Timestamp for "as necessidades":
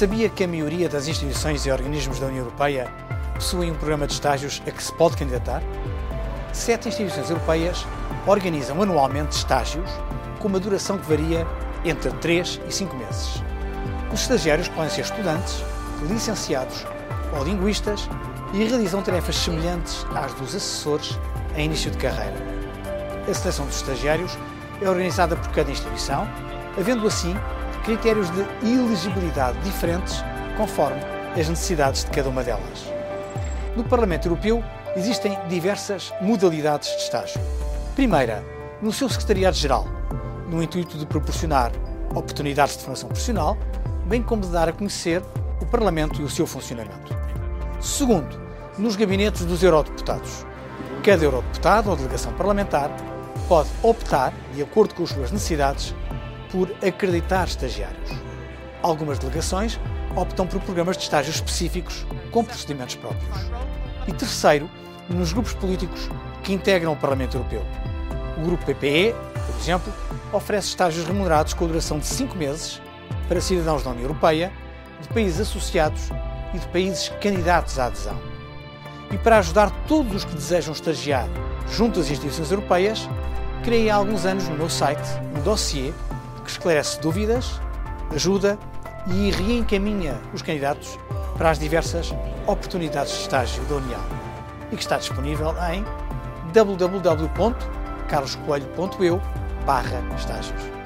31.32-32.04